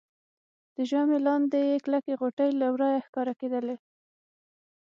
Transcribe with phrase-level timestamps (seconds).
[0.75, 3.75] د ژامې لاندې يې کلکې غوټې له ورایه لیدل کېدلې